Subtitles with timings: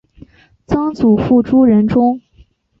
[0.65, 2.19] 曾祖父朱仁仲。